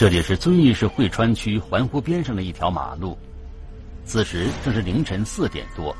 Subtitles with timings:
[0.00, 3.18] 这里是遵义市汇川区环湖边上的一条马路，
[4.02, 5.94] 此时正是凌晨四点多，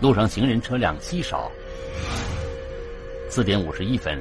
[0.00, 1.52] 路上行人车辆稀少。
[3.28, 4.18] 四点五十一分，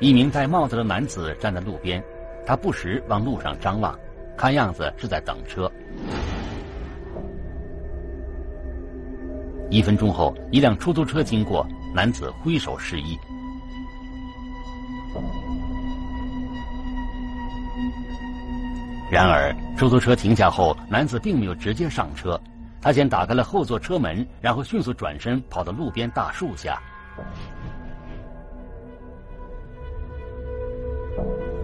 [0.00, 2.02] 一名戴帽子的男子站在路边，
[2.44, 3.96] 他不时往路上张望，
[4.36, 5.70] 看样子是在等车。
[9.70, 11.64] 一分钟后，一辆出租车经过，
[11.94, 13.16] 男子挥手示意。
[19.12, 22.40] 然而，出租车停下后，男子并没有直接上车，
[22.80, 26.80] 他先打开了后座车门，然后迅速转身跑到路边大树下。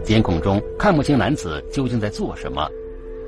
[0.04, 2.68] 监控中看不清男子究竟在做什么，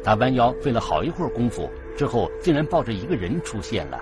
[0.04, 3.98] 他弯腰费了好一会儿功夫，之后竟然抱着一个人出现了。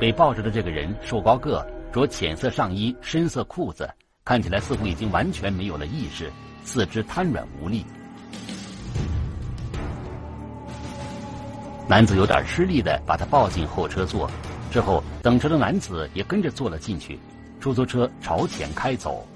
[0.00, 3.86] 被抱着的这个人瘦高个，着浅色上衣、深色裤子，
[4.24, 6.32] 看起来似乎已经完全没有了意识。
[6.64, 7.84] 四肢瘫软无力，
[11.88, 14.30] 男子有点吃力的把他抱进后车座，
[14.70, 17.18] 之后等车的男子也跟着坐了进去，
[17.60, 19.26] 出租车朝前开走。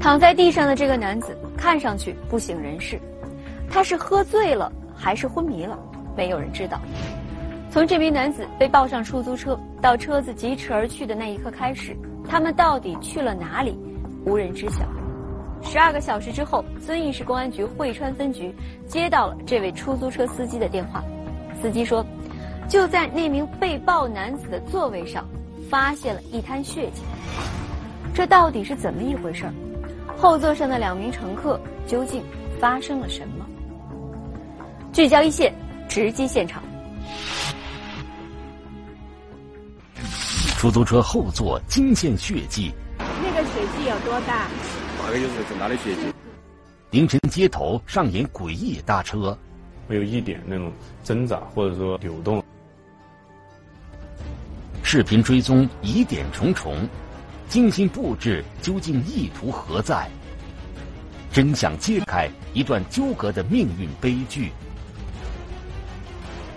[0.00, 3.00] 躺在地上的这个男子看上去不省人事。
[3.70, 5.78] 他是喝醉了还是昏迷了？
[6.16, 6.80] 没有人知道。
[7.70, 11.96] 从这名男子被抱上出租车到车子疾驰而去的那一刻开始，
[12.28, 13.78] 他们到底去了哪里？
[14.26, 14.80] 无人知晓。
[15.62, 18.52] 十二个小时之后，遵义市公安局汇川分局
[18.88, 21.04] 接到了这位出租车司机的电话。
[21.62, 22.04] 司机说，
[22.68, 25.24] 就在那名被抱男子的座位上，
[25.70, 27.02] 发现了一滩血迹。
[28.12, 29.44] 这到底是怎么一回事？
[30.16, 32.22] 后座上的两名乘客究竟
[32.58, 33.39] 发生了什么？
[34.92, 35.54] 聚焦一线，
[35.88, 36.60] 直击现场。
[40.58, 42.72] 出租车后座惊现血迹。
[42.98, 44.48] 那个血迹有多大？
[44.98, 46.12] 大概就是很大的血迹。
[46.90, 49.38] 凌晨街头上演诡异搭车，
[49.86, 50.72] 没有一点那种
[51.04, 52.42] 挣扎或者说扭动。
[54.82, 56.76] 视频追踪疑点重重，
[57.48, 60.10] 精心布置究竟意图何在？
[61.32, 64.50] 真相揭开一段纠葛的命运悲剧。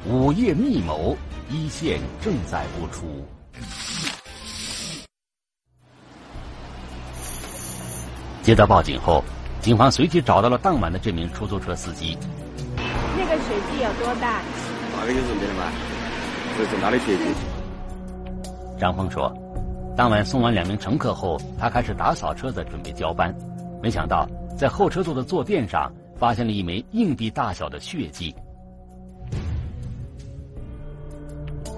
[0.06, 1.16] 午夜密谋，
[1.50, 3.26] 一线正在播出。
[8.42, 9.24] 接到报警后，
[9.62, 12.18] 警方随即找到了当晚的这名出租车司机。
[13.18, 14.42] 那个血迹有多大？
[14.98, 15.72] 大概就是没了嘛，
[16.58, 17.24] 是很大的血迹。
[18.78, 19.34] 张峰说，
[19.96, 23.34] 当晚送完两名乘客后，他开始打扫车子，准备交班。
[23.82, 24.28] 没想到，
[24.58, 28.36] 在后车座的坐垫上发现了一枚硬币大小的血迹。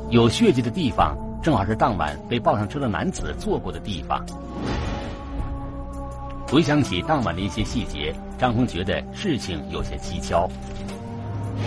[0.10, 4.24] 有血迹的地方，正好是当晚被抱上车的男子坐过的地方。
[6.48, 10.48] 回想起当晚的一些细节，张峰觉得事情有些蹊跷。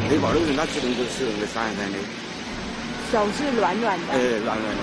[0.08, 0.18] 那是
[0.54, 1.98] 那的，
[3.10, 4.82] 手是软软的，哎，软软的，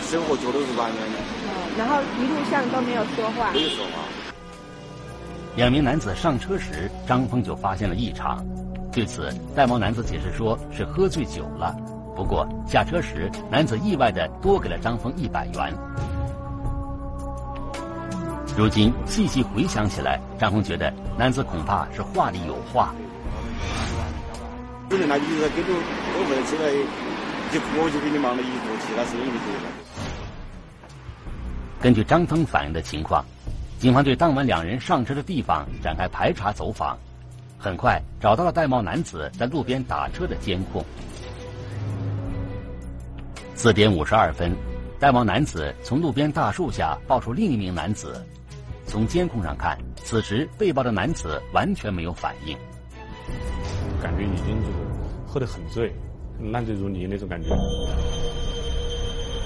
[0.00, 1.18] 手和脚都是软软的。
[1.44, 3.52] 嗯，然后一路上都没有说话。
[3.52, 4.02] 没有说话。
[5.54, 8.42] 两名男子上车时，张峰就发现了异常。
[8.90, 11.76] 对此，戴帽男子解释说是喝醉酒了。
[12.14, 15.74] 不过下车时，男子意外的多给了张峰一百元。
[18.56, 22.94] 如今细细回想起来，张峰觉得男子恐怕是话里有话。
[24.88, 26.70] 可能他一直在跟着我回来起来，
[27.50, 29.34] 就我就给你忙了一做其他生意的。
[31.80, 33.24] 根据张峰反映的情况，
[33.80, 36.96] 警方对当晚两人上车的地方展开排查走访，
[37.58, 40.84] 很快找到了戴帽男子在路边打车的监控。
[43.56, 44.54] 四点五十二分，
[44.98, 48.20] 戴帽男子从路边大树下抱出另一名男子。
[48.84, 52.58] 从监控上看，此时被抱的男子完全没有反应，
[54.02, 54.76] 感觉已经就是
[55.26, 55.94] 喝得很醉，
[56.52, 57.48] 烂醉如泥那种感觉。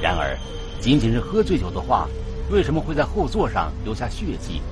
[0.02, 0.37] 然而，
[0.81, 2.08] 仅仅是喝醉酒的话，
[2.50, 4.62] 为什么会在后座上留下血迹？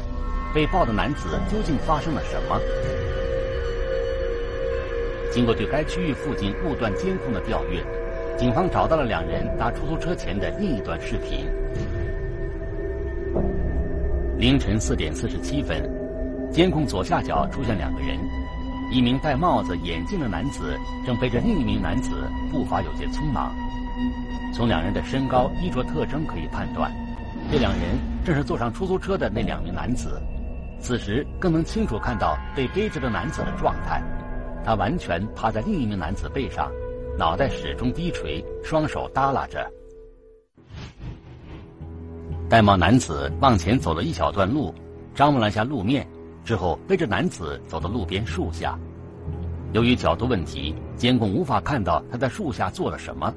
[0.55, 2.59] 被抱的男子究竟发生了什么？
[5.31, 7.85] 经过对该区域附近路段监控的调阅。
[8.37, 11.47] 警方找到了两人搭出租车前的另一段视频。
[14.37, 15.83] 凌晨四点四十七分，
[16.53, 18.19] 监控左下角出现两个人，
[18.93, 22.11] 一名戴帽子、眼镜的男子正背着另一名男子，
[22.53, 23.55] 步伐有些匆忙。
[24.53, 26.93] 从两人的身高、衣着特征可以判断，
[27.50, 27.81] 这两人
[28.23, 30.21] 正是坐上出租车的那两名男子。
[30.79, 34.03] 此时更能清楚看到被背着的男子的状态，
[34.62, 36.71] 他完全趴在另一名男子背上，
[37.19, 39.67] 脑袋始终低垂，双手耷拉着。
[42.47, 44.75] 戴帽男子往前走了一小段路，
[45.15, 46.07] 张望了下路面，
[46.45, 48.79] 之后背着男子走到路边树下。
[49.73, 53.33] 由于角度问题，监控无法看到他在树下做了什么。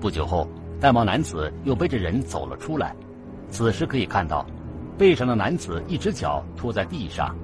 [0.00, 0.48] 不久后，
[0.80, 2.92] 戴帽男子又背着人走了出来。
[3.50, 4.44] 此时可以看到，
[4.98, 7.36] 背上的男子一只脚拖在地上。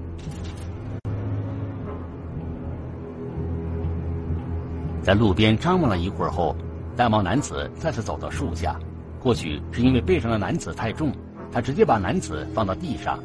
[5.03, 6.55] 在路边张望了一会儿后，
[6.95, 8.79] 戴帽男子再次走到树下。
[9.19, 11.11] 或许是因为背上的男子太重，
[11.51, 13.19] 他直接把男子放到地上。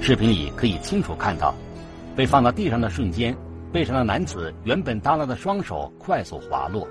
[0.00, 1.52] 视频里可以清楚看到，
[2.14, 3.36] 被放到地上的瞬间，
[3.72, 6.86] 背上的男子原本耷拉的双手快速滑落，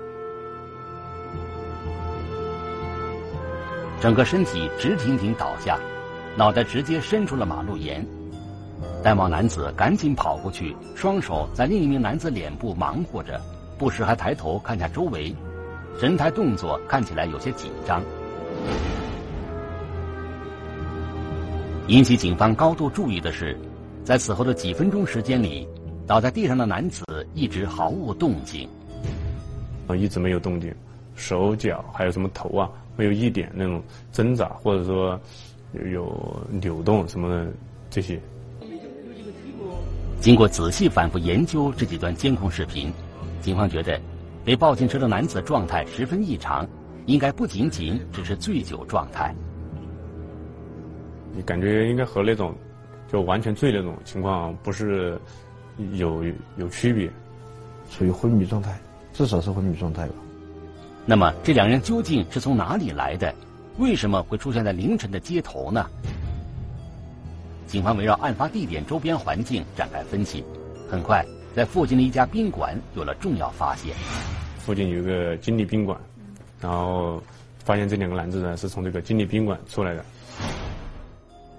[4.00, 5.78] 整个身体直挺挺倒下，
[6.36, 8.06] 脑袋直接伸出了马路沿。
[9.02, 13.40] 戴帽男子赶紧跑过去，双手在另一名男子脸部忙活着，
[13.76, 15.34] 不时还抬头看下周围，
[15.98, 18.00] 神态动作看起来有些紧张。
[21.88, 23.58] 引起警方高度注意的是，
[24.04, 25.66] 在此后的几分钟时间里，
[26.06, 27.04] 倒在地上的男子
[27.34, 28.68] 一直毫无动静，
[29.88, 30.72] 啊，一直没有动静，
[31.16, 33.82] 手脚还有什么头啊，没有一点那种
[34.12, 35.18] 挣扎或者说
[35.92, 37.52] 有扭动什么的
[37.90, 38.20] 这些。
[40.22, 42.92] 经过仔细反复研究这几段监控视频，
[43.40, 44.00] 警方觉得
[44.44, 46.64] 被抱进车的男子状态十分异常，
[47.06, 49.34] 应该不仅仅只是醉酒状态。
[51.34, 52.54] 你感觉应该和那种
[53.10, 55.20] 就完全醉那种情况不是
[55.94, 56.22] 有
[56.56, 57.10] 有区别，
[57.90, 58.80] 属于昏迷状态，
[59.12, 60.14] 至少是昏迷状态吧。
[61.04, 63.34] 那么这两人究竟是从哪里来的？
[63.76, 65.84] 为什么会出现在凌晨的街头呢？
[67.72, 70.44] 警方围绕案发地点周边环境展开分析，
[70.90, 71.24] 很快
[71.56, 73.96] 在附近的一家宾馆有了重要发现。
[74.58, 75.98] 附近有一个金利宾馆，
[76.60, 77.22] 然后
[77.64, 80.04] 发现这两个男子呢是从这个金利宾馆出来的。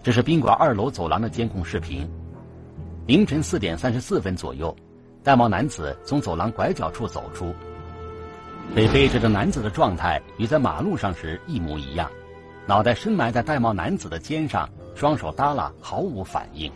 [0.04, 2.08] 这是宾馆二楼走廊的监控视频。
[3.08, 4.74] 凌晨四点三十四分左右，
[5.24, 7.52] 戴帽男子从走廊拐角处走出。
[8.76, 12.08] 被背着的男子的状态与在马路上时一模一样，
[12.68, 16.72] 脑袋深埋在戴帽男子的肩上，双手耷拉，毫无反应。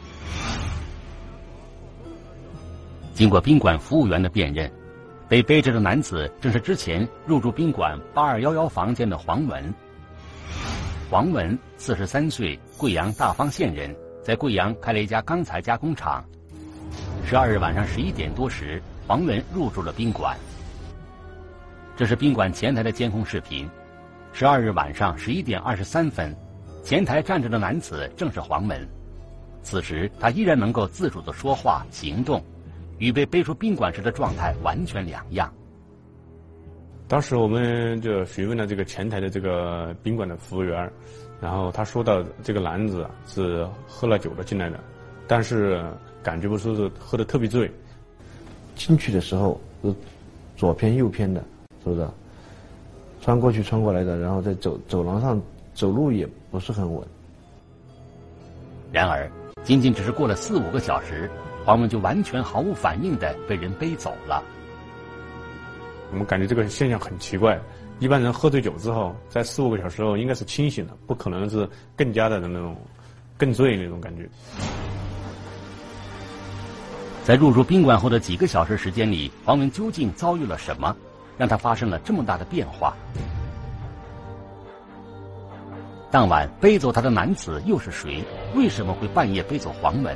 [3.14, 4.72] 经过宾馆服务员的辨认，
[5.28, 9.74] 被背着的男子正是之前入住宾馆八二幺幺房间的黄文。
[11.10, 16.24] 黄文，四十三岁，贵阳大方县人，在贵阳开了一家钢材加工厂。
[17.26, 20.38] 十二日晚上十一点多时，黄文入住了宾馆。
[21.96, 23.70] 这是宾馆前台的监控视频。
[24.32, 26.36] 十二日晚上十一点二十三分，
[26.88, 28.88] 前台站着的男子正是黄门。
[29.62, 32.42] 此时他依然能够自主的说话、行动，
[32.98, 35.54] 与被背出宾馆时的状态完全两样。
[37.06, 40.90] 当时我们就询问了这个前台的这个宾馆的服务员，
[41.42, 44.80] 然后他说到这个男子是喝了酒的进来的，
[45.28, 45.84] 但是
[46.24, 47.70] 感觉不出是喝的特别醉。
[48.78, 49.94] 进去的时候是
[50.56, 51.42] 左偏右偏的，
[51.84, 52.08] 是不是？
[53.20, 55.38] 穿过去穿过来的，然后在走走廊上
[55.78, 57.08] 走路也不是很稳。
[58.92, 59.30] 然而，
[59.64, 61.30] 仅仅只是过了四五个小时，
[61.64, 64.44] 黄文就完全毫无反应的被人背走了。
[66.12, 67.60] 我们感觉这个现象很奇怪，
[68.00, 72.76] 一般人喝醉酒之后，在四五个小时后应该是清醒的，不可能是更加的那种
[73.38, 74.28] 更醉那种感觉。
[77.24, 80.96] 在入住宾馆后的几个小时时间里，黄文究竟遭遇了什么，
[81.38, 82.96] 让他发生了这么大的变化？
[86.10, 88.24] 当晚背走他的男子又是谁？
[88.56, 90.16] 为什么会半夜背走黄文？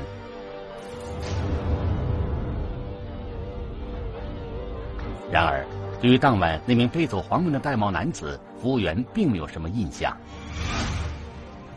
[5.32, 5.66] 然而。
[6.02, 10.18] 对于当晚那名背走黄文的戴帽男子，服务员并没有什么印象。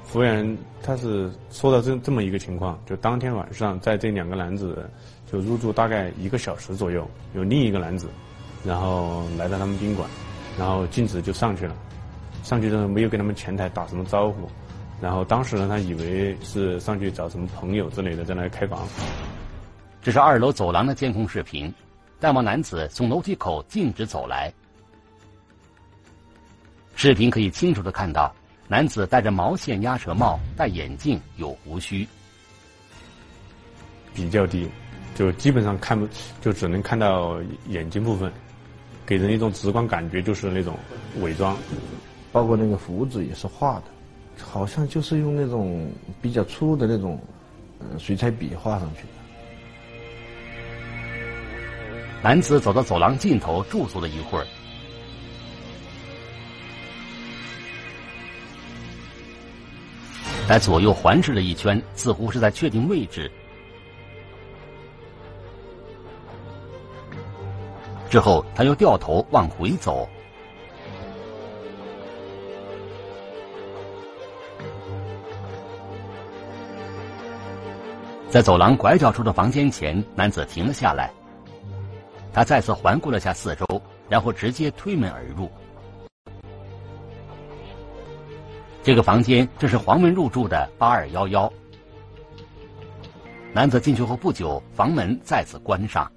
[0.02, 4.88] 服务员他是说到这这么一个情况，就当天晚上在这两个男子
[5.30, 8.08] 就入住大概一个小时左右，有另一个男子，
[8.64, 10.08] 然后来到他们宾馆，
[10.58, 11.76] 然后径直就上去了，
[12.44, 14.48] 上去之后没有跟他们前台打什么招呼，
[15.00, 18.86] 然后当时呢他以为是上去找什么朋友之类的在那开房。
[20.02, 21.72] 这是二楼走廊的监控视频。
[22.20, 24.52] 戴帽男子从楼梯口径直走来，
[26.94, 28.34] 视频可以清楚的看到，
[28.66, 32.06] 男子戴着毛线鸭舌帽，戴眼镜，有胡须，
[34.14, 34.70] 比较低，
[35.14, 36.08] 就基本上看不，
[36.40, 37.36] 就只能看到
[37.68, 38.32] 眼睛部分，
[39.04, 40.78] 给人一种直观感觉就是那种
[41.20, 41.54] 伪装，
[42.34, 43.84] 包括那个胡子也是画的，
[44.44, 45.88] 好像就是用那种
[46.20, 47.16] 比较粗的那种
[47.78, 49.08] 呃水彩笔画上去的。
[52.20, 54.46] 男子走到走廊尽头驻足了一会儿，
[60.48, 63.30] 在左右环视了一圈，似乎是在确定位置。
[68.10, 70.08] 之后，他又掉头往回走。
[78.34, 81.08] 在走廊拐角处的房间前，男子停了下来。
[82.32, 85.48] 他再次环顾了下四周，然后直接推门而入。
[88.82, 91.48] 这个房间正是黄文入住的八二幺幺。
[93.52, 96.10] 男子进去后不久，房门再次关上。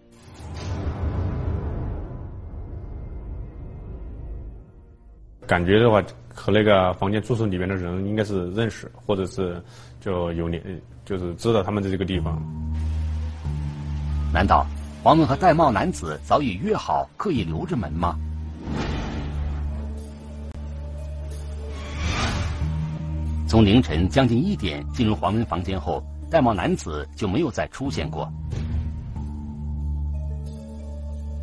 [5.45, 6.01] 感觉的话，
[6.37, 9.61] 和那个房间住宿里面的人应该是认识，或者是
[9.99, 10.63] 就有联，
[11.03, 12.39] 就是知道他们在这个地方。
[14.31, 14.65] 难道
[15.03, 18.15] 黄文和戴帽男子早已约好，刻意留着门吗？
[23.47, 28.31] 从凌晨将近一点进入黄文房间后，戴帽男子就没有再出现过。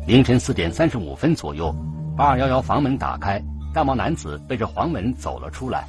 [0.07, 1.75] 凌晨四点三十五分左右，
[2.15, 3.43] 八二幺幺房门打开。
[3.75, 5.85] 戴帽男子背着黄文走了出来。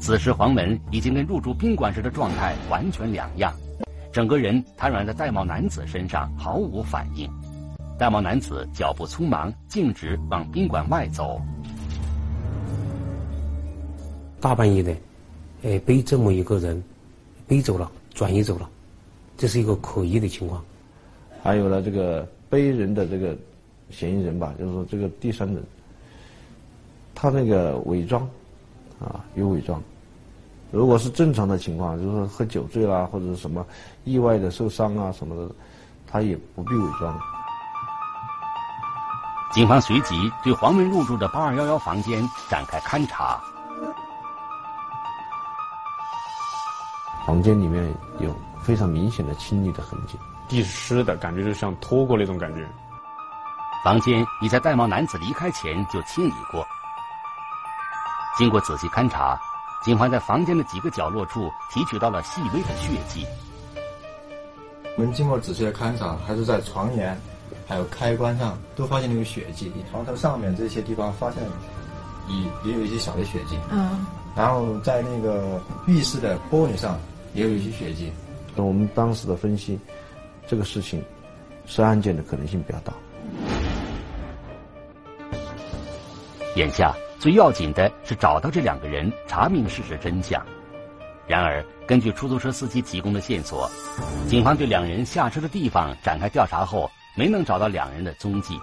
[0.00, 3.54] 此时黄文已经跟入住宾馆时的状态完全两样，
[4.10, 7.30] 整个人瘫软在戴帽男子身上，毫无反应。
[7.96, 11.40] 戴帽男子脚步匆忙，径直往宾馆外走。
[14.40, 14.96] 大半夜的，
[15.62, 16.82] 哎，被这么一个人，
[17.46, 18.68] 背走了，转移走了，
[19.36, 20.60] 这是一个可疑的情况。
[21.40, 23.38] 还有呢这个背人的这个
[23.90, 25.62] 嫌疑人吧，就是说这个第三人。
[27.14, 28.22] 他那个伪装，
[29.00, 29.80] 啊，有伪装。
[30.70, 33.66] 如果是正常的情况，就是说喝酒醉啦，或者是什么
[34.04, 35.54] 意外的受伤啊什么的，
[36.06, 37.18] 他也不必伪装。
[39.52, 43.38] 警方随即对黄文入住的八二幺幺房间展开勘查。
[47.26, 52.66] 房间里面有非常明显的清理的痕迹，地湿的感觉就像拖过那种感觉。
[53.84, 56.66] 房间已在戴帽男子离开前就清理过。
[58.38, 59.38] 经过仔细勘查，
[59.84, 63.26] 警方在房间的几个角落处提取到了细微的血迹。
[64.96, 67.18] 我们经过仔细的勘查，还是在床沿、
[67.66, 69.70] 还有开关上都发现了有血迹。
[69.90, 71.42] 床头上面这些地方发现
[72.28, 73.56] 也也有一些小的血迹。
[73.70, 74.04] 嗯。
[74.34, 76.98] 然后在那个浴室的玻璃上
[77.34, 78.10] 也有一些血迹。
[78.56, 79.78] 我们当时的分析，
[80.46, 81.04] 这个事情
[81.66, 82.92] 是案件的可能性比较大。
[86.56, 86.94] 眼下。
[87.22, 90.44] 最要紧的是找到这两个人，查明事实真相。
[91.24, 93.70] 然而，根据出租车司机提供的线索，
[94.26, 98.58] 警方对两人下车的地方展开调查后，没能找到两人的踪迹。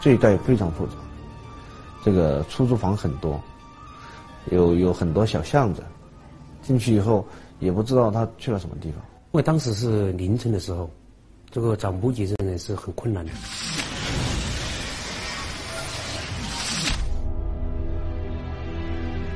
[0.00, 0.94] 这一带非常复杂，
[2.04, 3.40] 这个出租房很多，
[4.46, 5.84] 有有很多小巷子，
[6.62, 7.24] 进去以后
[7.60, 9.00] 也不知道他去了什么地方。
[9.30, 10.90] 因为当时是凌晨的时候，
[11.48, 13.30] 这个找目击证人是很困难的。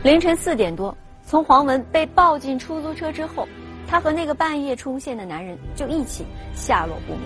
[0.04, 0.94] 凌晨四点多，
[1.24, 3.48] 从黄文被抱进出租车之后，
[3.88, 7.22] 他和那个半夜出现的男人就一起下落不明。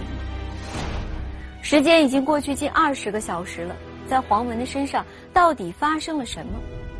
[1.60, 3.74] 时间已经过去近二十个小时了，
[4.06, 6.52] 在黄文的身上到底发生了什么？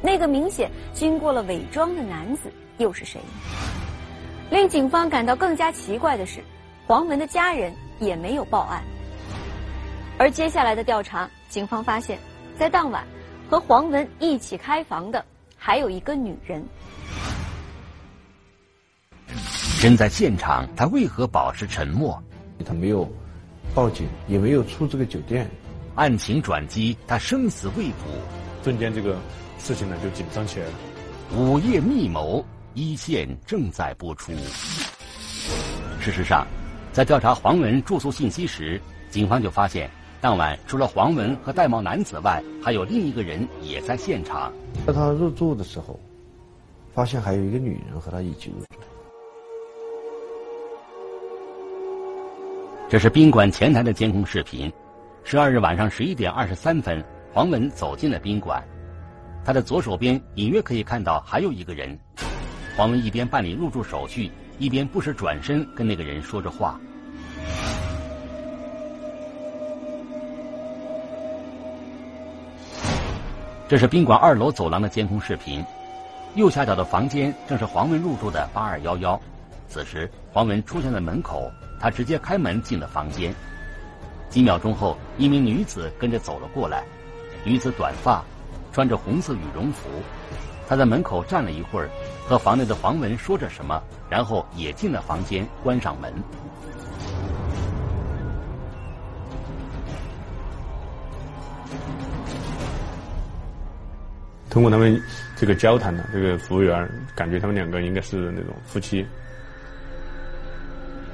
[0.03, 3.21] 那个明显经过了伪装的男子又是谁？
[4.51, 6.43] 令警方感到更加奇怪的是，
[6.89, 8.83] 黄文的家人也没有报案。
[10.19, 12.19] 而接下来的调查，警方发现，
[12.59, 13.05] 在当晚
[13.49, 15.25] 和黄文一起开房的。
[15.61, 16.65] 还有一个女人，
[19.27, 22.23] 身在现场，他为何保持沉默？
[22.65, 23.07] 他没有
[23.75, 25.51] 报警，也没有出这个酒店。
[25.97, 28.05] 案情转机，他生死未卜，
[28.63, 29.19] 瞬间这个
[29.59, 30.73] 事情呢就紧张起来了。
[31.37, 34.33] 午夜密谋，一线正在播出。
[36.01, 36.47] 事实上，
[36.93, 39.91] 在调查黄文住宿信息时，警方就发现。
[40.21, 44.53] 当晚，除了黄文和戴帽男子外，还有另一个人也在现场。
[44.85, 45.99] 在他入住的时候，
[46.93, 48.67] 发现还有一个女人和他一起入住。
[52.89, 54.73] 这是宾馆前台的监控视频。
[55.23, 58.61] 十二日晚上十一点二十三分，黄文走进了宾馆，
[59.45, 61.97] 他的左手边隐约可以看到还有一个人。
[62.77, 66.81] 黄文一边办理入住手续，一边不时转身跟那个人说着话。
[73.69, 75.63] 这是宾馆二楼走廊的监控视频，
[76.35, 79.21] 右下角的房间正是黄文入住的八二幺幺。
[79.69, 83.35] 此时，黄文出现在门口，他直接开门进了房间。
[84.31, 86.83] 几秒钟后，一名女子跟着走了过来。
[87.45, 88.25] 女子短发，
[88.73, 89.87] 穿着红色羽绒服。
[90.67, 91.91] 她在门口站了一会儿，
[92.27, 96.11] 和房内的黄文说着什么，然后也进了房间，关上门。
[104.51, 105.01] 通过他们
[105.37, 109.07] 这个交谈呢，这个服务员感觉他们两个应该是那种夫妻。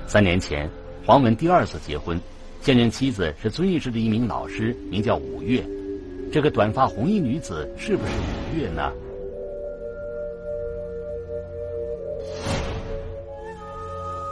[0.07, 0.71] 三年前，
[1.05, 2.19] 黄文第二次结婚，
[2.61, 5.65] 现任妻子是遵义市的一名老师，名叫五月。
[6.33, 8.93] 这个短发红衣女子是不是五月呢？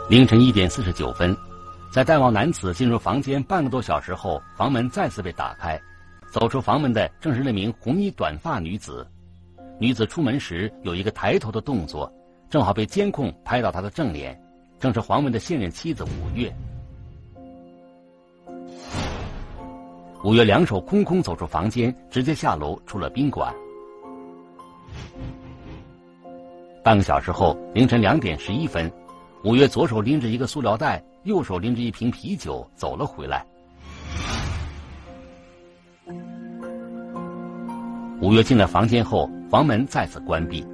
[0.09, 1.37] 凌晨一点四十九分，
[1.93, 5.81] 在带望男子进入房间半个多小时后，房门再次被打开。
[6.33, 9.07] 走出房门的正是那名红衣短发女子，
[9.79, 12.11] 女子出门时有一个抬头的动作，
[12.49, 14.43] 正好被监控拍到她的正脸，
[14.81, 16.51] 正是黄文的现任妻子五月。
[20.25, 23.55] 五月两手空空走出房间，直接下楼出了宾馆。
[26.83, 28.91] 半个小时后，凌晨两点十一分，
[29.45, 33.47] 五月左手拎着一个塑料袋，右手拎着一瓶啤酒走了回来。
[38.33, 40.67] 五月进了房间后，房门再次关闭。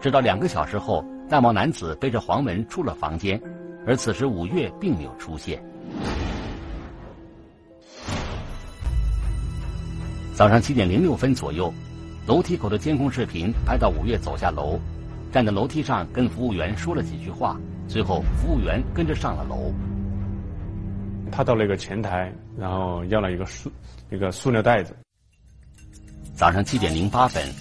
[0.00, 3.42] 直到两个小时后，戴帽男子背着黄文出了房间，
[3.84, 5.60] 而此时五月并没有出现。
[10.34, 11.74] 早上七点零六分左右，
[12.28, 14.78] 楼梯口的监控视频拍到五月走下楼，
[15.32, 19.72] 站在楼梯上跟服务员说了几句话，随后服务员跟着上了楼。
[21.32, 23.68] 他到了一个前台，然后要了一个塑
[24.10, 24.94] 一个塑料袋子。
[26.40, 27.54] 早上七点零八分，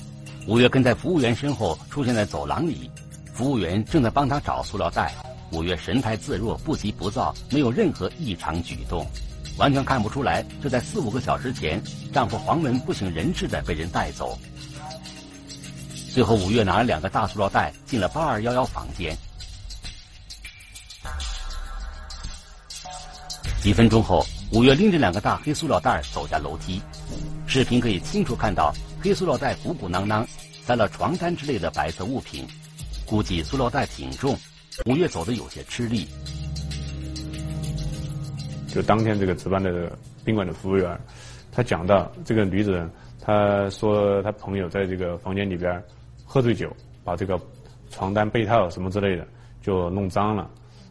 [0.47, 2.89] 五月跟在服务员身后出现在走廊里，
[3.33, 5.13] 服务员正在帮他找塑料袋。
[5.51, 9.05] 五月神态自若，不急不躁，没有任何异常举动，
[9.57, 14.39] 完全看不出来就在四五个小时前，丈夫黄文不省人事的被人带走。
[16.13, 19.13] 最后，五月拿了两个大塑料袋进了八二幺幺房间。
[23.61, 26.81] 几分钟后，五月拎着两个大黑塑料袋走下楼梯。
[27.51, 30.23] 视频可以清楚看到，黑塑料袋鼓鼓囊囊，
[30.61, 32.45] 塞了床单之类的白色物品，
[33.07, 34.37] 估计塑料袋挺重。
[34.85, 36.07] 五月走的有些吃力。
[38.67, 39.91] 就当天这个值班的
[40.23, 40.95] 宾馆的服务员，
[41.51, 42.87] 他讲到这个女子，
[43.19, 45.83] 她说她朋友在这个房间里边
[46.23, 46.71] 喝醉酒，
[47.03, 47.41] 把这个
[47.89, 49.27] 床单、被套什么之类的
[49.59, 50.47] 就弄脏了，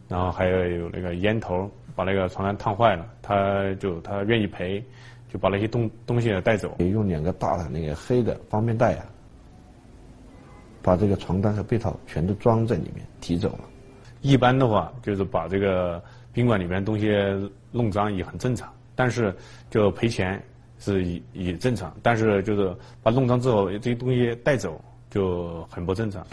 [0.09, 4.83] 然后还有有那个烟头把那个床单烫坏了，他就他愿意赔。
[5.31, 9.05] 就把那些东东西带走，用两个大的那个黑的方便袋啊，
[10.81, 13.59] 把这个床单和被套全都装在里面提走了。
[14.21, 17.13] 一般的话，就是把这个宾馆里面东西
[17.71, 19.33] 弄脏也很正常，但是
[19.69, 20.43] 就赔钱
[20.79, 26.25] 是也也正常，但是就是把弄脏之后这些东西带走就很不正常。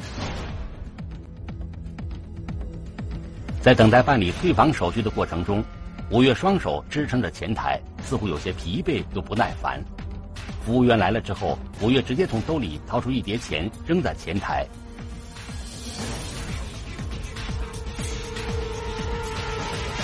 [3.61, 5.63] 在等待办理退房手续的过程中。
[6.09, 9.83] 五月双手支撑着前台，似乎有些疲惫又不耐烦。
[10.65, 14.65] 服务员来了之后，五月直接从兜里掏出一叠钱扔在前台。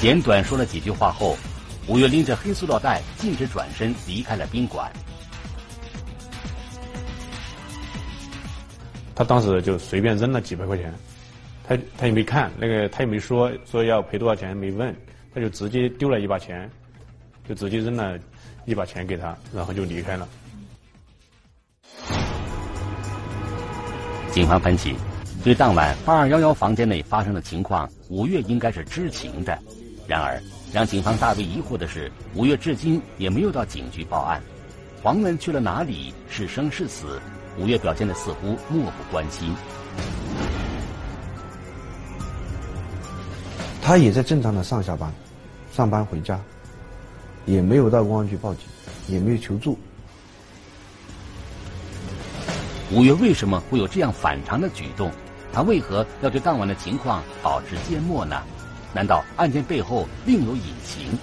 [0.00, 1.36] 简短说了几句话后，
[1.86, 4.90] 五月拎着黑塑料袋径直转身离开了宾馆。
[9.14, 10.92] 他当时就随便扔了几百块钱，
[11.62, 14.92] 他他也没看那个，他也没说说要赔多少钱，没问。
[15.34, 16.70] 他就直接丢了一把钱，
[17.48, 18.18] 就直接扔了
[18.66, 20.28] 一把钱给他，然后就离开了。
[24.30, 24.94] 警方分析，
[25.44, 29.58] 对当晚八二幺幺房间内发生的情况，五月应该是知情的。
[30.06, 30.42] 然而，
[30.72, 34.42] 让警方大为疑惑的是，五月至今也没有到警局报案。
[35.02, 36.14] 黄文去了哪里？
[36.28, 37.20] 是生是死？
[37.58, 39.54] 五月表现的似乎漠不关心。
[43.82, 45.12] 他也在正常的上下班。
[45.74, 46.38] 上班回家，
[47.46, 48.64] 也没有到公安局报警，
[49.08, 49.78] 也没有求助。
[52.90, 55.10] 五月为什么会有这样反常的举动？
[55.50, 58.42] 他为何要对当晚的情况保持缄默呢？
[58.92, 61.18] 难道案件背后另有隐情？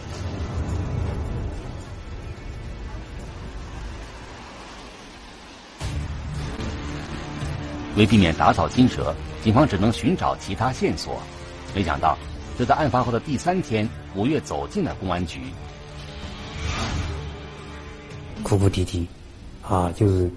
[7.96, 11.22] 为避免打草惊蛇，警方只能寻找其他线索。
[11.76, 12.18] 没想到。
[12.60, 15.40] 就在案发后的第三天，五月走进了公安局，
[18.44, 19.08] 哭哭啼啼，
[19.66, 20.30] 啊，就是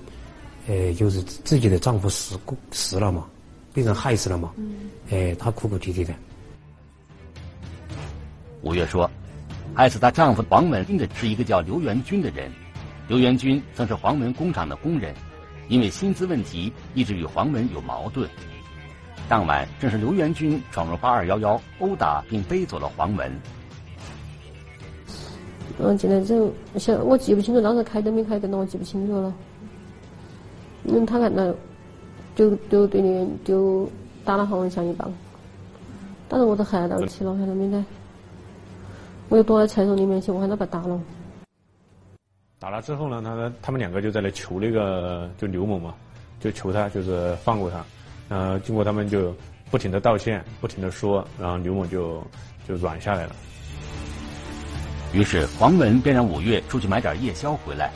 [0.69, 3.27] 呃，就是自己的丈夫死过死了嘛，
[3.73, 4.53] 被人害死了嘛，
[5.11, 6.15] 哎，她哭哭啼啼的。
[8.61, 9.11] 吴越说，
[9.75, 12.49] 害死她丈夫黄文的是一个叫刘元军的人。
[13.09, 15.13] 刘元军曾是黄文工厂的工人，
[15.67, 18.31] 因为薪资问题一直与黄文有矛盾。
[19.33, 23.33] 当晚正是刘元军闯入八二幺幺，殴打并背走了黄文。
[25.79, 29.35] 嗯，进来之后，想我记不清楚当时开灯没开灯了，我记不清楚了。
[30.85, 31.51] 嗯，他看到
[32.37, 33.89] 就就对你就
[34.23, 35.11] 打了黄文祥一棒，
[36.29, 37.83] 当时我都害到起了，看到没得？
[39.31, 41.01] 我就躲在厕所里面去，我看他被打了。
[42.59, 45.95] 打了之后呢，他他们两个就在那求那个就刘某嘛，
[46.39, 47.83] 就求他就是放过他。
[48.33, 49.35] 呃，经过他们就
[49.71, 52.27] 不停的道歉，不停的说，然后刘某就
[52.67, 53.37] 就软下来了。
[55.13, 57.93] 于是黄文便让五月出去买点夜宵回来，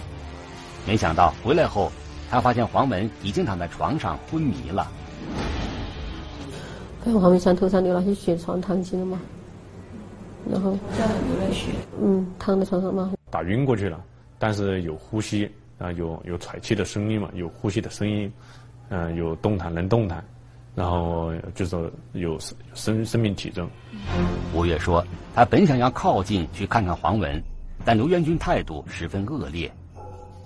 [0.86, 1.90] 没想到回来后，
[2.28, 4.86] 他发现黄文已经躺在床上昏迷了。
[7.02, 9.18] 看黄文祥头上流那些血，床躺起了嘛，
[10.52, 14.04] 然后流了血，嗯，躺在床上嘛，打晕过去了。
[14.38, 18.30] 但是有呼吸啊，有有喘气的声音嘛，有呼吸的声音，
[18.88, 20.22] 嗯，有动弹能动弹，
[20.74, 22.38] 然后就是有
[22.74, 23.68] 生生命体征。
[24.54, 27.42] 吴越说，他本想要靠近去看看黄文，
[27.84, 29.70] 但刘元军态度十分恶劣。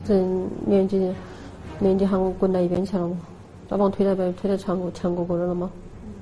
[0.04, 0.14] 这
[0.66, 1.14] 刘元军，
[1.80, 3.16] 刘元军喊我滚到一边去了嘛，
[3.68, 5.70] 他把我推到被推到墙过墙过过那了吗？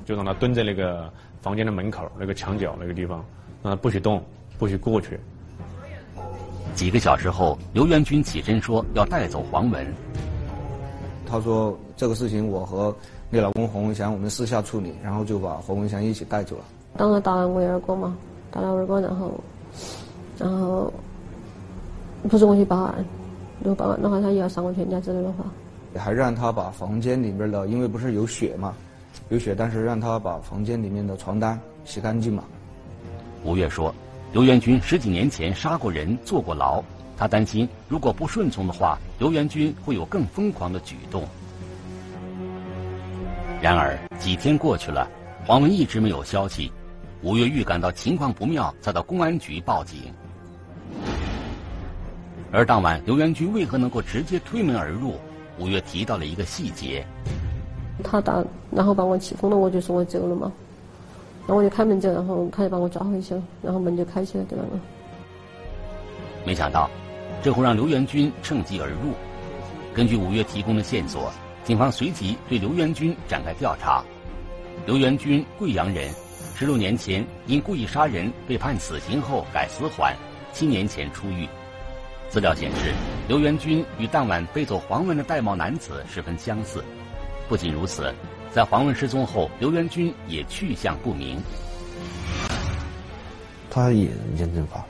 [0.04, 3.24] 就让他蹲在那个房间的门口那个墙角那个地方，
[3.62, 4.20] 让他不许动，
[4.58, 5.20] 不许过去。
[6.74, 9.86] 几个小时后，刘元军起身说要带走黄文。
[11.28, 12.94] 他说：“这个事情我和
[13.30, 16.64] 你老公黄文祥我们私下处理，然后就把黄文祥一起带走了。”
[16.96, 18.16] 当时打了我一耳光嘛，
[18.50, 19.32] 打了我耳光，然后，
[20.38, 20.92] 然后
[22.28, 23.04] 不是我去报案，
[23.60, 25.44] 如果报案的话，他也要杀我全家之类的话。
[25.96, 28.74] 还让他把房间里面的，因为不是有血嘛，
[29.28, 32.44] 有血，但是让他把房间里面的床单洗干净嘛。
[33.44, 33.94] 吴越说。
[34.30, 36.82] 刘元军十几年前杀过人，坐过牢。
[37.18, 41.24] 他担心，如果不顺从的话，刘元军会有更疯狂的举动。
[43.60, 45.10] 然而几天过去了，
[45.44, 46.70] 黄文一直没有消息。
[47.22, 50.14] 吴越预感到情况不妙，才到公安局报警。
[52.52, 55.16] 而当晚，刘元军为何能够直接推门而入？
[55.58, 57.04] 吴越提到了一个细节：
[58.04, 60.52] 他打，然后把我气疯了，我就说我走了嘛。
[61.48, 64.64] 然后我就开门走，然后他就把我抓回去了，然后门就开起来，对吧？
[66.46, 66.88] 没想到，
[67.42, 69.14] 这会让刘元军趁机而入。
[69.94, 71.32] 根据五月提供的线索，
[71.64, 74.04] 警方随即对刘元军展开调查。
[74.86, 76.12] 刘元军，贵阳人，
[76.54, 80.16] 十六年前因故意杀人被判死刑后改死缓，
[80.52, 81.48] 七年前出狱。
[82.28, 82.92] 资料显示，
[83.26, 86.84] 刘元军与当晚背走黄文的戴帽男子十分相似。
[87.48, 88.14] 不仅如此。
[88.50, 91.38] 在黄文失踪后，刘元军也去向不明。
[93.70, 94.84] 他也验证法，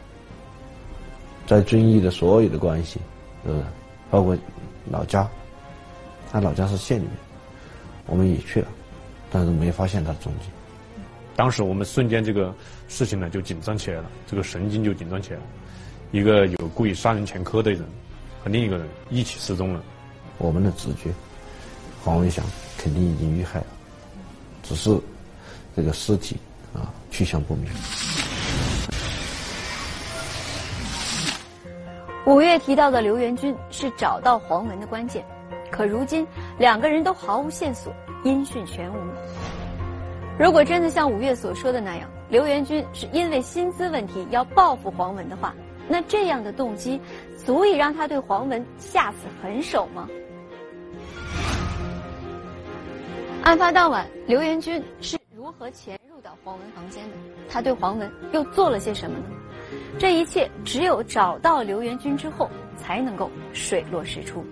[1.49, 3.01] 在遵义的所有的关系，
[3.45, 3.65] 呃，
[4.11, 4.37] 包括
[4.91, 5.27] 老家，
[6.31, 7.13] 他老家是县里面，
[8.07, 8.69] 我们也去了，
[9.31, 10.49] 但是没发现他的踪迹。
[11.35, 12.55] 当时我们瞬间这个
[12.87, 15.43] 事情呢就紧张起来了，这个神经就紧张起来了。
[16.13, 17.83] 一个有故意杀人前科的人
[18.45, 19.83] 和另一个人一起失踪了，
[20.37, 21.11] 我们的直觉，
[22.05, 22.45] 黄文祥。
[22.81, 23.67] 肯定已经遇害了，
[24.63, 24.97] 只是
[25.75, 26.37] 这个尸体
[26.73, 27.67] 啊去向不明。
[32.29, 35.25] 五月提到的刘元军是找到黄文的关键，
[35.71, 36.27] 可如今
[36.59, 37.91] 两个人都毫无线索，
[38.23, 38.97] 音讯全无。
[40.39, 45.55] 如果真的像五月所说的那样，刘元军是因为薪资问题要报复黄文的话，
[45.89, 47.01] 那这样的动机
[47.47, 50.07] 足以让他对黄文下此狠手吗？
[53.43, 57.17] 案发当晚，刘元军是如何潜入到黄文房间的？
[57.49, 59.25] 他对黄文又做了些什么呢？
[59.99, 64.45] 这一切只有找到刘元军之后，才能够水落石出。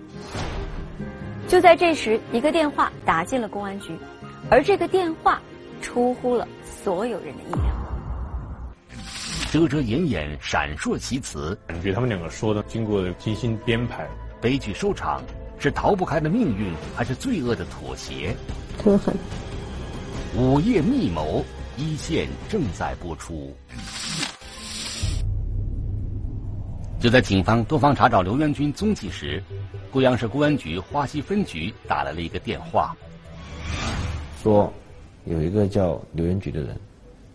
[1.47, 3.97] 就在这时，一个电话打进了公安局，
[4.49, 5.41] 而这个电话
[5.81, 7.63] 出乎了所有人的意料。
[9.49, 14.05] 遮遮掩掩，闪烁其词，感觉他们两个说的经过精心编排，
[14.41, 15.23] 悲剧收场，
[15.57, 18.35] 是逃不开的命运，还是罪恶的妥协？
[20.35, 21.45] 午夜密谋，
[21.77, 23.55] 一线正在播出。
[26.99, 29.41] 就在警方多方查找刘元军踪迹时，
[29.91, 32.95] 贵阳市公安局花溪分局打来了一个电话，
[34.41, 34.71] 说
[35.25, 36.75] 有一个叫刘元举的人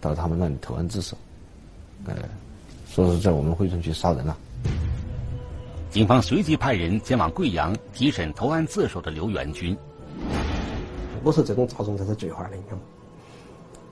[0.01, 1.17] 到他们那里投案自首，
[2.07, 2.15] 呃，
[2.89, 4.37] 说是在我们惠城区杀人了。
[5.91, 9.77] 警方随即派人前往贵阳提审投案自首的刘元军。
[11.23, 12.83] 我说这种杂种才是最坏的，你看嘛，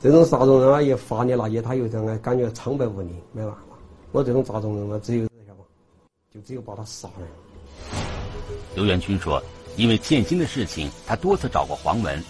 [0.01, 3.59] 这种杂种人啊，一发你那一，他又这样感觉苍白无力，没办法。
[4.11, 5.30] 我这种杂种人嘛，只有
[6.33, 7.27] 就只有把他杀了。
[8.77, 9.43] 刘元军说
[9.77, 12.23] ：“因为欠薪的事情，他多次找过黄文，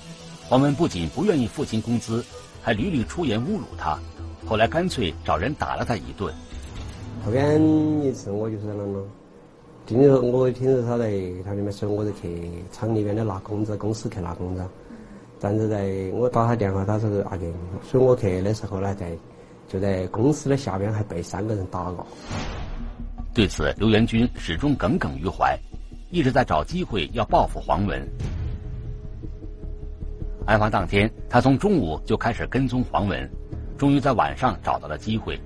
[0.48, 2.24] 黄文不仅不愿意付清工资，
[2.62, 3.98] 还屡屡出言侮辱他。
[4.46, 6.34] 后来干脆找人打了他一顿。
[7.26, 7.60] 后边
[8.02, 9.06] 一次我就是那种，
[9.84, 11.10] 听说我听说他在
[11.44, 14.66] 他里面说，我就去厂里面的拿工资，公司去拿工资。
[15.38, 19.14] 但是在我打他电话，他说那个，所以我去的时候呢，在
[19.68, 22.06] 就在公司的下边还被三个人打了。
[23.32, 25.56] 对此，刘元军始终耿耿于怀，
[26.10, 28.06] 一直在找机会要报复黄文。
[30.46, 33.30] 案发当天，他从中午就开始跟踪黄文，
[33.78, 35.40] 终于在晚上找到了机会。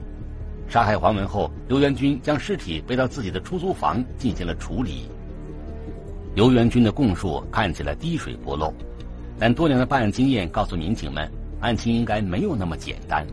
[0.67, 5.07] 杀害黄文后，刘元军将尸体背到自己的出租房进行了处理。
[6.35, 8.73] 刘元军的供述看起来滴水不漏。
[9.39, 13.27] 但多年的办案经验告诉民警们，案情应该没有那么简单。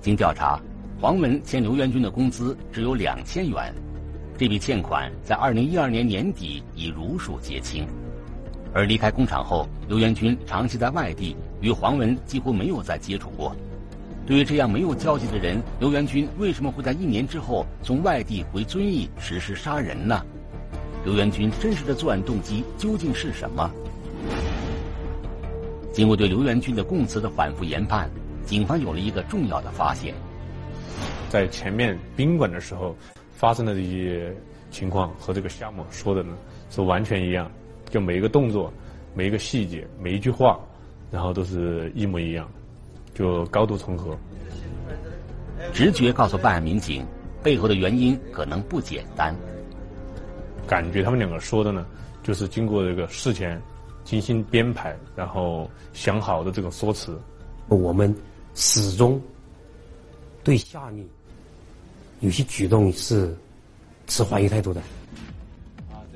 [0.00, 0.58] 经调查，
[1.04, 3.74] 黄文欠刘元军的工资只有两千元，
[4.38, 7.86] 这笔欠款在二零一二年年底已如数结清。
[8.72, 13.54] 而离开工厂后，刘元军长期在外地，与黄文几乎没有再接触过。
[14.24, 20.24] 对于这样没有交集的人，刘元军为什么会在一年之后从外地回遵义实施杀人呢？
[21.04, 23.70] 刘元军真实的作案动机究竟是什么？
[25.92, 28.08] 经过对刘元军的供词的反复研判，
[28.46, 30.14] 警方有了一个重要的发现：
[31.34, 32.94] 在前面宾馆的时候
[33.32, 34.32] 发生的这些
[34.70, 36.36] 情况和这个夏某说的呢
[36.70, 37.50] 是完全一样，
[37.90, 38.72] 就每一个动作、
[39.16, 40.60] 每一个细节、每一句话，
[41.10, 42.48] 然后都是一模一样，
[43.14, 44.16] 就高度重合。
[45.72, 47.04] 直觉告诉办案民警，
[47.42, 49.34] 背后的原因可能不简单。
[50.68, 51.84] 感觉他们两个说的呢，
[52.22, 53.60] 就是经过这个事前。
[54.04, 57.18] 精心编排，然后想好的这种说辞，
[57.66, 58.14] 我们
[58.54, 59.20] 始终
[60.44, 61.08] 对夏米
[62.20, 63.36] 有些举动是
[64.06, 64.80] 持怀疑态度的。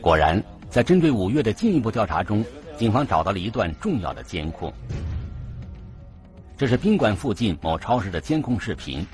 [0.01, 2.45] 果然，在针对五月的进一步调查中，
[2.79, 4.73] 警方找到了一段重要的监控。
[6.57, 9.07] 这是宾馆附近某超市的监控视频。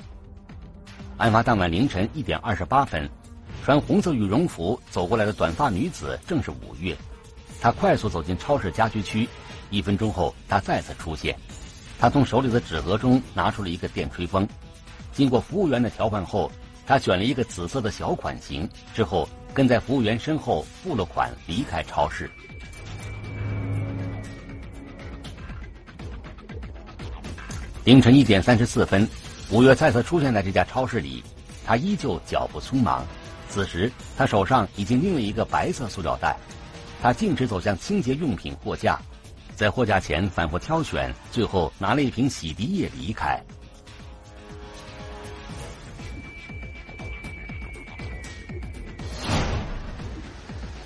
[1.17, 3.09] 案发当晚凌晨一点二十八分，
[3.63, 6.95] 穿红色羽绒服走过来的短发女子正是五月。
[7.61, 9.27] 她快速走进超市家居区，
[9.69, 11.35] 一分钟后，她再次出现。
[11.97, 14.47] 她从手里的纸盒中拿出了一个电吹风，
[15.13, 16.51] 经过服务员的调换后，
[16.85, 22.29] 他选了一个紫色的小款型，之后跟在服务员身后付了款，离开超市。
[27.83, 29.07] 凌晨一点三十四分，
[29.51, 31.23] 五月再次出现在这家超市里，
[31.65, 33.05] 他依旧脚步匆忙。
[33.49, 36.35] 此时，他手上已经拎了一个白色塑料袋。
[37.01, 38.99] 他径直走向清洁用品货架，
[39.55, 43.39] 在货架前反复挑选，最后拿了一瓶洗涤液离开。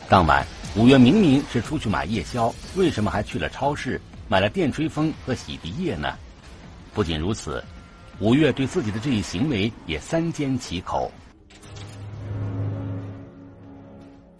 [0.09, 0.43] 当晚，
[0.75, 6.15] 五月明明是出去买夜宵，为什么还去了超市买了电吹风和洗涤液呢？
[6.95, 7.63] 不仅如此，
[8.19, 11.11] 五月对自己的这一行为也三缄其口。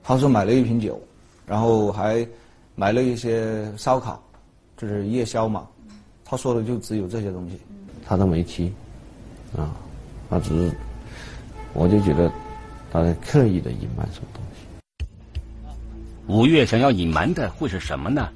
[0.02, 1.00] 他说买了一瓶酒。
[1.46, 2.28] 然后还
[2.76, 4.22] 买了一些烧烤，
[4.78, 5.68] 就是夜宵嘛。
[6.24, 7.60] 他说的就只有这些东西，
[8.06, 8.72] 他都没提，
[9.58, 9.74] 啊，
[10.30, 10.78] 他只是，
[11.74, 12.32] 我就觉得
[12.92, 14.49] 他在刻意的隐瞒什么东西。
[16.30, 18.30] 五月想要隐瞒的会是什么呢？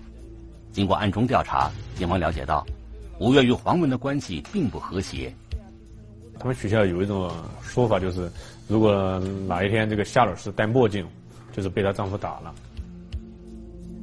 [0.71, 2.65] 经过暗中调查，警方了解到，
[3.19, 5.31] 五月与黄文的关系并不和谐。
[6.39, 8.27] 他们学校有一种说法，就是
[8.67, 11.05] 如果哪一天这个夏老师戴墨镜，
[11.51, 12.51] 就是被她丈夫打了。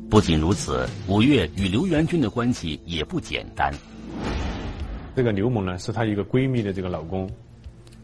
[0.08, 3.74] 不仅如此，五月与刘元军的关系也不简单。
[5.16, 7.28] 这个刘某呢，是她一个闺蜜的这个老公。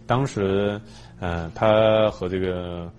[0.05, 0.81] 当时，
[1.21, 2.93] 嗯，她和这个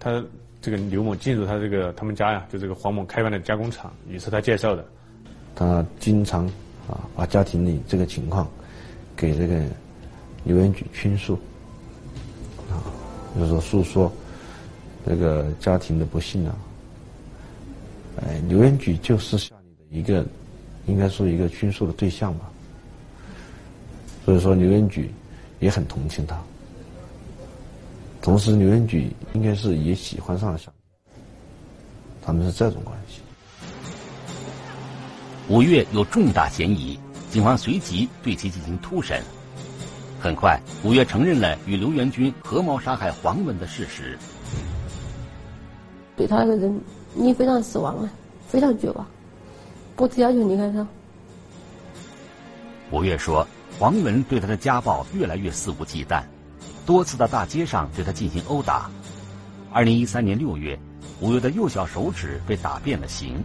[0.00, 0.20] 她
[0.62, 4.86] 这个刘某进入他这个他们家呀，就这个黄某开办的加工厂，也是他介绍的。
[5.56, 6.46] 他经常
[6.88, 8.48] 啊，把家庭里这个情况
[9.16, 9.60] 给这个
[10.44, 11.34] 刘元举倾诉，
[12.70, 12.78] 啊，
[13.36, 14.12] 就是说诉说
[15.04, 16.56] 这个家庭的不幸啊。
[18.24, 20.24] 哎，刘元举就是夏里的一个，
[20.86, 22.48] 应该说一个倾诉的对象吧。
[24.24, 25.10] 所以说，刘元举
[25.58, 26.40] 也很同情他。
[28.22, 30.72] 同时，刘元举应该是也喜欢上了小，
[32.24, 33.20] 他们是这种关系。
[35.48, 36.96] 五月有重大嫌疑，
[37.28, 39.20] 警方随即对其进行突审。
[40.20, 44.16] 很快，五月承认了与刘元军合谋杀害黄文的事实。
[46.14, 46.80] 对他那个人，
[47.14, 48.08] 你非常失望啊，
[48.46, 49.04] 非常绝望。
[49.96, 50.86] 我只要求离开他。
[52.92, 53.44] 五月说，
[53.80, 56.22] 黄文对他的家暴越来越肆无忌惮，
[56.84, 58.90] 多次到大街上对他进行殴打。
[59.72, 60.78] 二零一三年六月，
[61.20, 63.42] 吴越的右小手指被打变了形。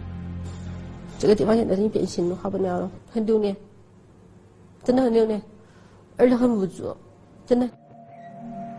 [1.18, 3.56] 这个地方现在已经变形了，好不了了，很留恋，
[4.84, 5.40] 真的很留恋，
[6.16, 6.96] 而且很无助，
[7.46, 7.68] 真的。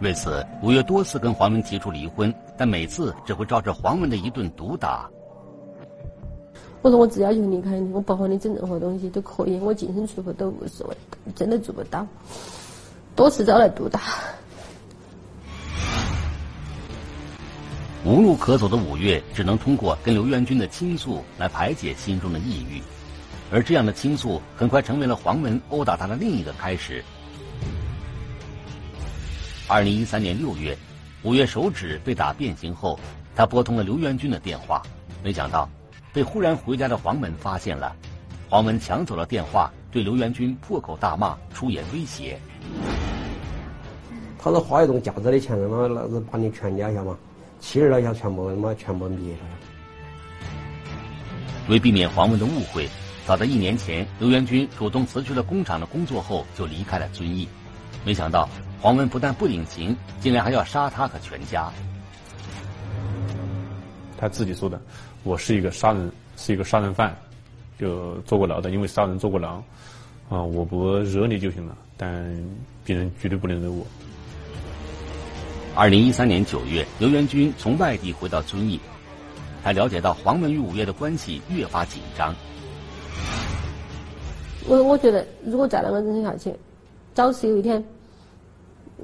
[0.01, 5.09] 为此，吴越多次跟黄文提出离婚，但每次只会照着黄文的一顿毒打。
[6.81, 10.95] 我说我只要求离开你，我不和你整任何东西都可以，我净身出户都无所谓，
[11.35, 12.07] 真的做不到。
[13.15, 13.99] 多次找来毒打。
[18.09, 22.81] 无路可走的五月，只能通过跟刘元军的倾诉来排解心中的抑郁，
[23.51, 27.03] 而这样的倾诉很快成为了黄文殴打他的另一个开始。
[29.67, 30.75] 二零一三年六月，
[31.21, 32.99] 五月手指被打变形后，
[33.35, 34.81] 他拨通了刘元军的电话，
[35.23, 35.69] 没想到。
[36.11, 37.95] 被忽然回家的黄文发现了，
[38.49, 42.39] 黄文抢走了电话，对刘元军破口大骂，出言威胁。
[44.39, 47.15] 他说花一种价值的钱，他妈老子把你全家晓得
[47.59, 47.61] 吗？
[47.61, 49.39] 妻儿老小全部他妈全部灭了。
[51.67, 52.87] 为避免黄文的误会，
[53.27, 57.47] 早在一年前，刘元军主动辞去了工厂的工作后，就离开了遵义。
[58.05, 58.49] 没想到
[58.81, 61.71] 黄文不但不领情，竟然还要杀他和全家。
[64.17, 64.81] 他自己说的。
[65.23, 67.15] 我是一个杀人，是一个杀人犯，
[67.77, 69.61] 就坐过牢的，因为杀人坐过牢，
[70.29, 72.25] 啊，我不惹你就行了，但
[72.85, 73.85] 别人绝对不能惹我。
[75.79, 78.77] 二零一三年九月，刘元军从外地回到遵义，
[79.63, 82.35] 他了解到黄文与五月的关系越发紧张。
[84.67, 86.53] 我我觉得，如果再那么忍下去，
[87.13, 87.81] 早是有一天，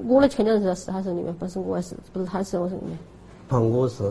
[0.06, 2.98] 我的全家人是在死他手里面，不是我是，不是他死我手里面。
[3.48, 4.04] 啊，我是。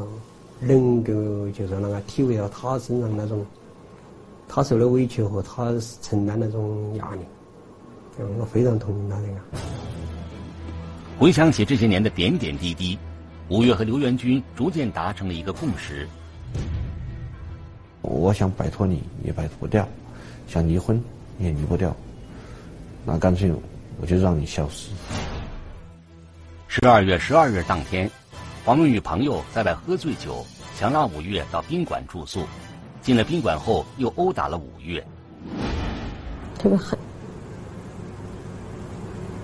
[0.61, 1.13] 能够
[1.51, 3.45] 就是那个体会到他身上那种，
[4.49, 7.21] 他受的委屈和他承担那种压力，
[8.41, 9.35] 我非常同情他这个。
[11.19, 12.99] 回想起这些年的点点滴滴，
[13.49, 16.09] 五月和刘元军逐渐达成了一个共识：
[18.03, 19.89] 我想摆脱你也摆脱不掉，
[20.49, 21.03] 想离婚
[21.39, 21.95] 也离不掉，
[23.05, 23.51] 那干脆
[24.01, 24.91] 我就让你消失。
[26.67, 28.11] 十二月十二日当天。
[28.65, 30.43] 黄文与朋友在外喝醉酒，
[30.75, 32.47] 强拉五月到宾馆住宿。
[33.03, 35.07] 进了宾馆后，又殴打了五月，
[36.59, 36.99] 特别狠，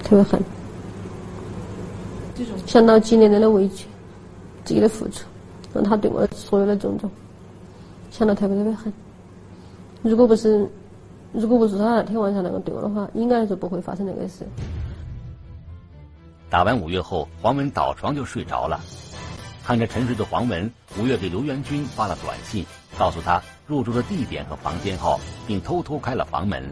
[0.03, 0.43] 特别狠。
[2.67, 3.87] 想到几年来的委屈，
[4.65, 5.25] 自己的付出，
[5.75, 7.11] 让他对我所有的种种，
[8.11, 8.93] 想到特别特别狠。
[10.03, 10.69] 如果不是，
[11.33, 14.47] 如果不是他那天晚上那个对我的话，应该是不会发生那个事。
[16.49, 18.81] 打完五月后，黄文倒床就睡着了。
[19.63, 22.67] 看着沉睡的黄文，五月给刘元军发了短信，
[22.99, 26.65] 告诉他入住的地点和房间号，并偷偷开了房门。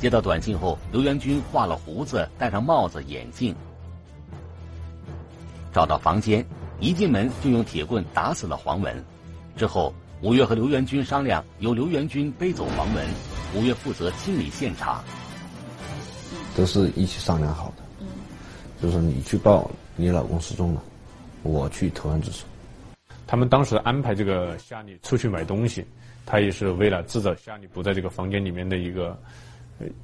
[0.00, 3.54] 接到短信后，刘元军画了胡子，戴上帽子、眼镜，
[5.74, 6.42] 找到房间，
[6.80, 9.04] 一进门就用铁棍打死了黄文。
[9.58, 13.06] 之后，五月和刘元军商量，由刘元军背走黄文，
[13.54, 15.04] 五月负责清理现场。
[16.56, 18.06] 都是一起商量好的。
[18.80, 20.82] 就是你去报你老公失踪了，
[21.42, 22.46] 我去投案自首。
[23.26, 25.84] 他们当时安排这个夏丽出去买东西，
[26.24, 29.16] 他也是为了制造夏丽不在这个房间里面的一个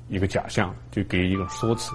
[0.09, 1.93] 一个假象，就给一种说辞。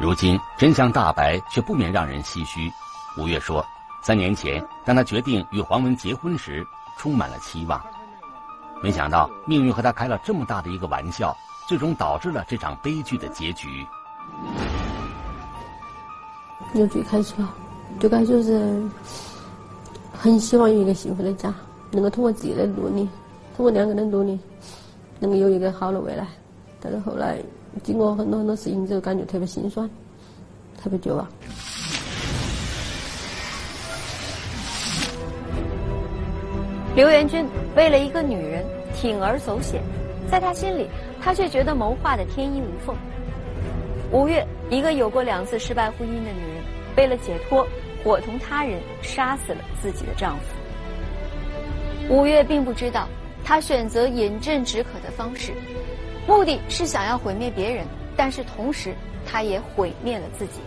[0.00, 2.70] 如今真相大白，却不免让人唏嘘。
[3.18, 3.64] 吴越说，
[4.02, 6.66] 三年前当他决定与黄文结婚时，
[6.98, 7.80] 充满了期望，
[8.82, 11.36] 没想到命运和他开了这么大的一个玩笑，
[11.68, 13.86] 最终导致了这场悲剧的结局。
[16.74, 17.54] 由最开始啊，
[18.00, 18.82] 最开始就是
[20.12, 21.52] 很希望有一个幸福的家，
[21.90, 23.06] 能够通过自己的努力，
[23.54, 24.40] 通过两个人的努力，
[25.22, 26.26] 能够有一个好的未来。
[26.80, 27.38] 但是后来
[27.84, 29.88] 经过很多很多事情之后，感觉特别心酸，
[30.82, 31.24] 特别绝望。
[36.96, 37.46] 刘元军
[37.76, 39.80] 为了一个女人铤而走险，
[40.28, 40.88] 在他心里，
[41.20, 42.96] 他却觉得谋划的天衣无缝。
[44.10, 46.64] 五月，一个有过两次失败婚姻的女人，
[46.96, 47.64] 为了解脱，
[48.02, 50.42] 伙同他人杀死了自己的丈夫。
[52.10, 53.08] 五月并不知道，
[53.44, 55.52] 他选择饮鸩止渴的方式，
[56.26, 57.84] 目的是想要毁灭别人，
[58.16, 58.94] 但是同时，
[59.26, 60.60] 他也毁灭了自己。